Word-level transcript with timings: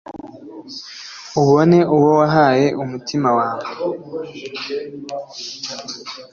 ubone 1.41 1.79
uwo 1.95 2.09
wahaye 2.19 2.67
umutima 2.83 3.29
wawe 3.37 3.65